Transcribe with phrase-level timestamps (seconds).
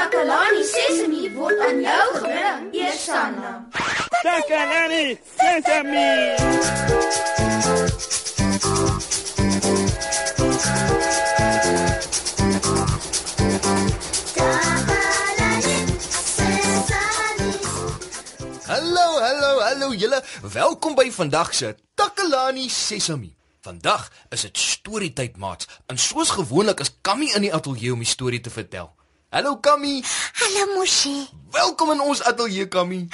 [0.00, 3.50] Takalani Sesemi word aan jou gebring, Eersanna.
[4.24, 6.08] Takalani Sesame.
[18.66, 20.22] Hallo, hallo, hallo julle.
[20.40, 23.36] Welkom by vandag se Takalani Sesami.
[23.60, 25.68] Vandag is dit storietyd maats.
[25.86, 28.94] En soos gewoonlik is Kammy in die ateljee om die storie te vertel.
[29.30, 30.02] Hallo Kammy.
[30.34, 31.22] Hallo Moshi.
[31.54, 33.04] Welkom in ons ateljee Kammy.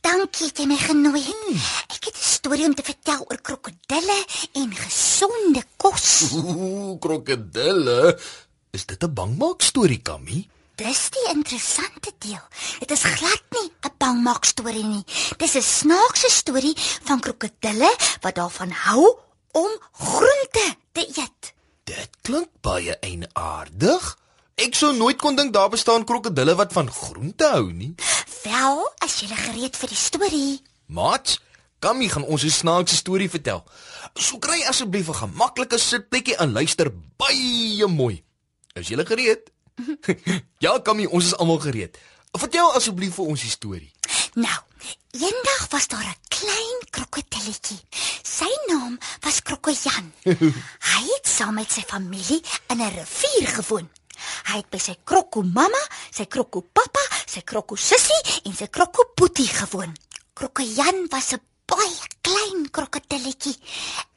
[0.00, 1.66] Dankie dat jy my genooi het.
[1.92, 4.16] Ek het 'n storie om te vertel oor krokodille
[4.56, 6.32] en gesonde kos.
[6.32, 8.16] Ooh, krokodille.
[8.72, 10.48] Is dit 'n bangmaak storie Kammy?
[10.80, 12.44] Dis die interessante deel.
[12.78, 15.04] Dit is glad nie 'n bangmaak storie nie.
[15.36, 16.74] Dis 'n snaakse storie
[17.04, 19.18] van krokodille wat daarvan hou
[19.52, 21.52] om groente te eet.
[21.84, 24.16] Dit klink baie eienaardig.
[24.56, 27.90] Ek sou nooit kon dink daar bestaan krokodille wat van groente hou nie.
[28.40, 30.52] Wel, as jy gereed vir die storie.
[30.88, 31.34] Maat,
[31.84, 33.64] Kammy gaan ons 'n snaakse storie vertel.
[34.14, 38.24] So kry asseblief 'n gemaklike sitplekkie en luister baie mooi.
[38.74, 39.52] Is julle gereed?
[40.64, 41.98] ja, Kammy, ons is almal gereed.
[42.32, 43.92] Vertel asseblief vir ons die storie.
[44.34, 44.60] Nou,
[45.12, 47.80] eendag was daar 'n klein krokodilletjie.
[48.22, 50.12] Sy naam was Krokojan.
[50.92, 53.90] Hy het saam met sy familie in 'n rivier gewoon.
[54.50, 59.94] Hy het by sy krokomamma, sy krokopappa, sy krokosussie en sy krokopoetie gewoon.
[60.34, 63.56] Krokojan was 'n baie klein krokodilletjie.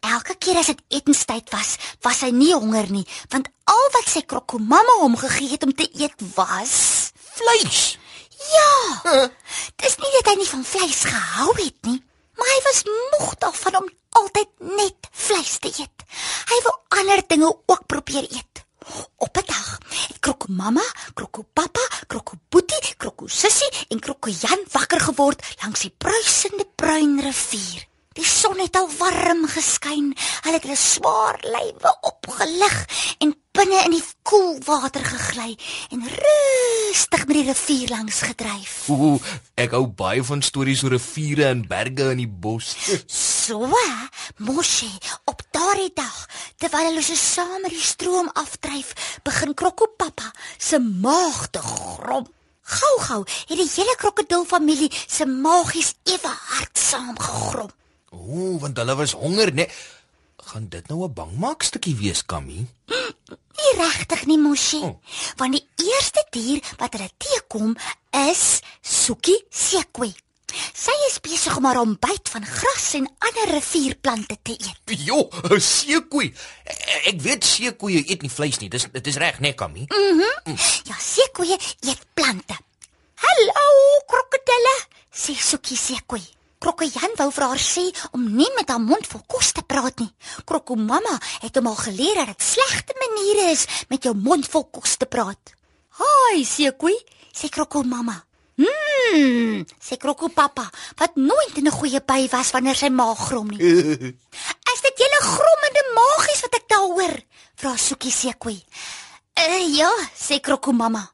[0.00, 4.22] Elke keer as dit etenstyd was, was hy nie honger nie, want al wat sy
[4.22, 7.98] krokomamma hom gegee het om te eet was Vleis.
[8.52, 9.28] Ja.
[9.82, 11.98] Dis nie dat hy nie van vleis gehou het nie,
[12.38, 13.88] maar hy was moeg daarvan om
[14.20, 16.06] altyd net vleis te eet.
[16.50, 18.64] Hy wou ander dinge ook probeer eet.
[19.16, 26.66] Op 'n dag het Krokomamma, Krokopappa, Krokoboetie, Krokosussie en Krokojan wakker geword langs die bruisende
[26.74, 27.86] bruin rivier.
[28.16, 30.14] Die son het al warm geskyn.
[30.42, 32.76] Hulle het hulle swaar lywe opgelig
[33.18, 35.56] en binne in die koel water gegly
[35.94, 38.74] en rustig met die rivier langs gedryf.
[38.94, 39.18] Ooh,
[39.58, 42.70] ek hou baie van stories oor riviere en berge in die bos.
[43.06, 43.66] So,
[44.44, 44.90] Moshi,
[45.30, 46.16] op daardie dag,
[46.60, 48.92] terwyl hulle so saam met die stroom afdryf,
[49.26, 52.28] begin Krokopappa se maag te grom.
[52.68, 57.72] Gou-gou het die hele krokodilfamilie se maagies ewe hard saamgegrom.
[58.12, 59.66] Ooh, want hulle was honger, né?
[60.48, 62.66] Gaan dit nou 'n bangmaak stukkie wees, Kammy?
[63.58, 64.78] Nie regtig nie, Moshi.
[64.82, 65.00] Oh.
[65.36, 67.76] Want die eerste dier wat hulle teekom
[68.30, 70.14] is Suki Sekwe.
[70.74, 74.98] Sy is besig om haar ontbyt van gras en ander rivierplante te eet.
[75.04, 76.32] Jo, 'n seekoei.
[76.64, 78.68] E- Ek weet seekoeie eet nie vleis nie.
[78.70, 79.84] Dis dit is reg, né, Kammy?
[80.84, 81.46] Ja, Sekwe
[81.80, 82.56] eet plante.
[83.16, 83.66] "Hallo,
[84.06, 84.76] krokodille,"
[85.12, 86.20] sê Suki Sekwe.
[86.58, 90.10] Krokojan wou vir haar sê om nie met haar mond vol kos te praat nie.
[90.44, 94.96] Krokomamma het hom al geleer dat dit slegte maniere is met jou mond vol kos
[94.96, 95.54] te praat.
[95.98, 96.94] "Haai, Sekwe,"
[97.32, 98.24] sê krokomamma.
[98.56, 103.60] "Mmm," sê krokopappa, wat nooit in 'n goeie by was wanneer sy maag grom nie.
[104.72, 107.14] "Is dit julle grommende maagies wat ek daar hoor?"
[107.54, 108.62] vra Suki Sekwe.
[109.38, 111.12] "Uh ja," sê krokomamma.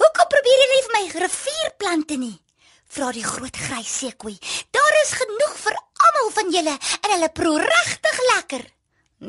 [0.00, 2.40] Hoekom probeer jy nie vir my rivierplante nie?
[2.90, 4.34] Vra die groot grys seekoei.
[4.74, 8.64] Daar is genoeg vir almal van julle en hulle proe regtig lekker.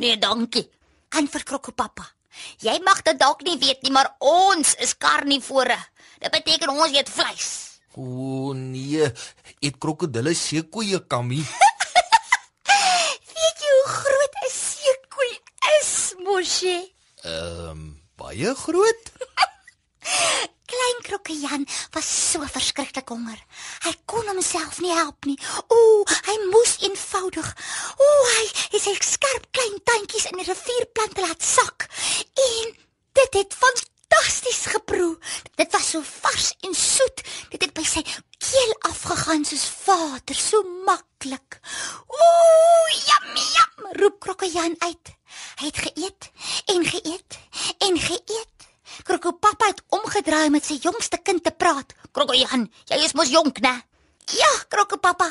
[0.00, 0.64] Nee, dankie.
[1.20, 2.06] Antwoord krokopappa.
[2.64, 5.76] Jy mag dit dalk nie weet nie, maar ons is karnivore.
[6.22, 7.48] Dit beteken ons eet vleis.
[8.00, 9.10] O nee,
[9.60, 11.42] eet krokodille seekoeie, Kammy?
[13.34, 15.32] Weet jy hoe groot 'n seekoei
[15.74, 15.92] is,
[16.24, 16.78] Moshi?
[17.24, 17.84] Ehm, um,
[18.16, 19.12] baie groot?
[21.00, 23.38] Klein Krokkejan was so verskriklik honger.
[23.84, 25.38] Hy kon homself nie help nie.
[25.72, 27.48] Ooh, hy moes eenvoudig.
[27.96, 28.44] Ooh, hy
[28.74, 31.88] het sy skerp klein tandjies in die rivierplante laat sak.
[32.44, 32.74] En
[33.16, 35.16] dit het fantasties geproe.
[35.56, 37.24] Dit was so vars en soet.
[37.54, 41.60] Dit het by sy keel afgegaan soos water, so maklik.
[42.12, 45.16] Ooh, yummy, yum, roep Krokkejan uit.
[45.60, 46.32] Hy het geëet
[46.76, 47.44] en geëet
[47.88, 48.60] en geëet.
[49.02, 51.94] Krokopappa het omgedraai om met sy jongste kind te praat.
[52.50, 53.70] Krokojan, jy is mos jonk, né?
[54.34, 55.28] Ja, Krokopappa.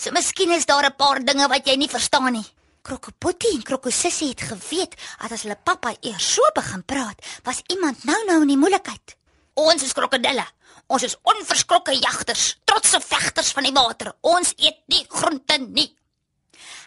[0.00, 2.46] So miskien is daar 'n paar dinge wat jy nie verstaan nie.
[2.82, 8.04] Krokopotie en Krokosussie het geweet dat as hulle pappa eers so begin praat, was iemand
[8.04, 9.16] nou-nou in die moeilikheid.
[9.54, 10.46] Ons is krokodille.
[10.86, 14.14] Ons is onverskrokke jagters, trotse vegters van die water.
[14.20, 15.96] Ons eet nie groente nie.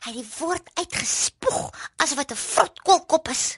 [0.05, 3.57] Hy het die woord uitgespoeg asof dit 'n vrotkoolkop is.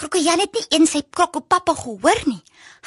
[0.00, 2.38] Krokojan het nie eens sy krokopappa gehoor nie.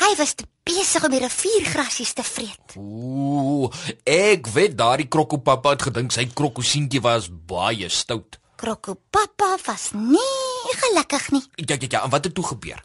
[0.01, 2.73] Hy was te besig om die riviergrasies te vreet.
[2.81, 3.69] Ooh,
[4.09, 8.39] ek weet daardie krokopappa het gedink sy krokosientjie was baie stout.
[8.57, 11.43] Krokopappa was nie gelukkig nie.
[11.69, 12.81] Ja ja ja, en wat het toe gebeur?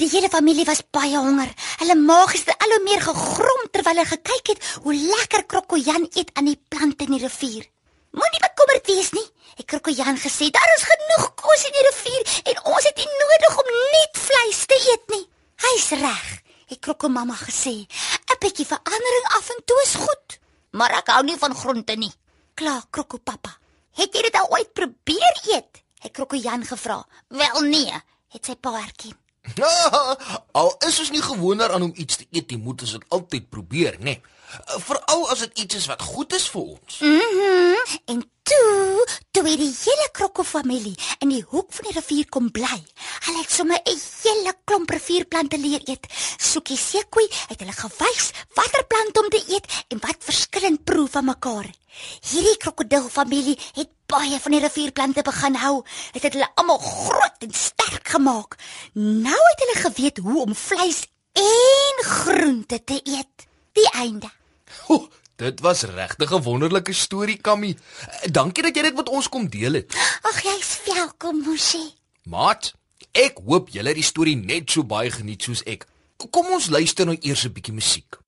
[0.00, 1.52] Die hele familie was baie honger.
[1.82, 6.32] Hulle maag het al hoe meer gegrom terwyl hulle gekyk het hoe lekker Krokojan eet
[6.40, 7.68] aan die plante in die rivier.
[8.16, 8.47] Moenie
[8.78, 9.26] bekommerd wees nie,
[9.56, 10.50] het Krokojan gesê.
[10.50, 12.22] Daar is genoeg kos in die rivier
[12.52, 15.24] en ons het nie nodig om net vleis te eet nie.
[15.58, 17.86] Hy's reg, het Krokomamma gesê.
[18.28, 20.38] 'n Bietjie verandering af en toe is goed,
[20.70, 22.12] maar ek hou nie van groente nie.
[22.54, 23.58] Klaar, Krokopappa.
[23.94, 25.82] Het jy dit al ooit probeer eet?
[25.98, 27.06] Het Krokojan gevra.
[27.28, 27.92] Wel nee,
[28.28, 29.16] het sy pa erken.
[30.60, 33.48] al is ons nie gewoond daaraan om iets te eet nie, moet ons dit altyd
[33.48, 34.04] probeer, né?
[34.04, 34.22] Nee.
[34.80, 36.98] Veral as dit iets is wat goed is vir ons.
[36.98, 37.10] Mhm.
[37.10, 37.66] Mm
[38.04, 42.78] en toe, toe het die hele krokofamilie in die hoek van die rivier kom bly.
[43.26, 46.06] Hulle het sommer 'n hele klomp rivierplante leer eet.
[46.36, 51.24] Soekie Sekoe het hulle gewys watter plant om te eet en wat verskillend proe van
[51.24, 51.68] mekaar.
[52.30, 55.84] Hierdie krokodilfamilie het baie van die rivierplante begin hou.
[56.12, 58.56] Dit het hulle almal groot en sterk gemaak.
[58.94, 63.46] Nou het hulle geweet hoe om vleis en groente te eet.
[63.72, 64.30] Die einde.
[64.86, 67.76] Oh, dit was regtig 'n wonderlike storie, Kammy.
[68.30, 69.94] Dankie dat jy dit met ons kom deel het.
[70.22, 71.94] Ag, jy's welkom, Moshi.
[72.22, 72.74] Maat,
[73.12, 75.86] ek hoop julle het die storie net so baie geniet soos ek.
[76.30, 78.18] Kom ons luister nou eers 'n bietjie musiek.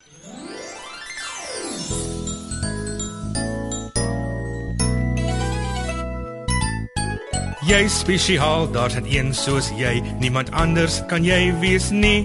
[7.67, 12.25] Jy spesiaal, daar's net een soos jy, niemand anders kan jy wees nie.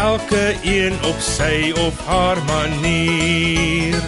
[0.00, 4.00] elke een op sy of haar manier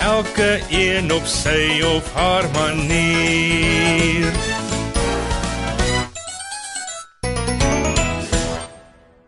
[0.00, 4.32] elke een op sy of haar manier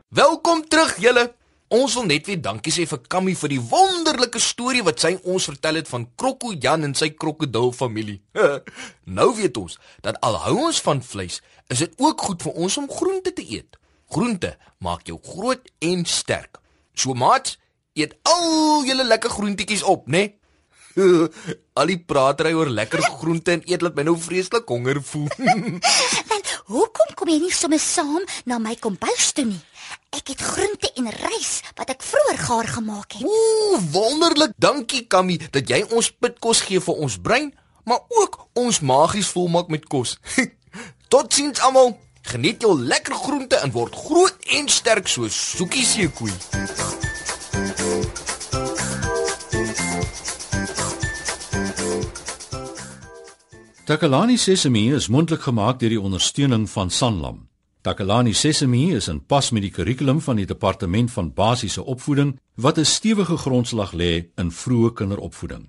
[0.09, 1.33] Welkom terug julle.
[1.69, 5.49] Ons wil net weer dankie sê vir Kammy vir die wonderlike storie wat sy ons
[5.49, 8.21] vertel het van Krokko Jan en sy krokodilfamilie.
[9.19, 11.41] nou weet ons dat al hou ons van vleis,
[11.73, 13.80] is dit ook goed vir ons om groente te eet.
[14.11, 16.59] Groente maak jou groot en sterk.
[16.95, 17.57] So maat,
[17.95, 20.19] eet al julle lekker groentjies op, né?
[20.19, 20.37] Nee?
[21.79, 25.29] al die pratery oor lekker groente en eet laat my nou vreeslik honger voel.
[26.31, 26.43] Wel,
[26.73, 29.61] hoekom kom jy nie sommer saam na my kombuis toe nie?
[30.15, 33.27] Ek het groente en rys wat ek vroeër gaar gemaak het.
[33.27, 34.55] Ooh, wonderlik.
[34.59, 37.51] Dankie Kammy dat jy ons pitkos gee vir ons brein,
[37.87, 40.19] maar ook ons magies volmaak met kos.
[41.11, 41.95] Totsiens almal.
[42.23, 46.33] Geniet jou lekker groente en word groot en sterk soos Soekie seekoei.
[53.85, 57.49] Takalani Sesemi is mondelik gemaak deur die ondersteuning van Sanlam.
[57.83, 62.79] Takalani Sesemi is in pas met die kurrikulum van die departement van basiese opvoeding wat
[62.79, 65.69] 'n stewige grondslag lê in vroeë kinderopvoeding.